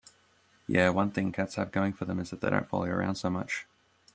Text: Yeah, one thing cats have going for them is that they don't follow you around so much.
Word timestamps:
Yeah, 0.65 0.89
one 0.89 1.11
thing 1.11 1.31
cats 1.31 1.53
have 1.57 1.71
going 1.71 1.93
for 1.93 2.05
them 2.05 2.17
is 2.19 2.31
that 2.31 2.41
they 2.41 2.49
don't 2.49 2.65
follow 2.67 2.85
you 2.85 2.91
around 2.91 3.17
so 3.17 3.29
much. 3.29 3.67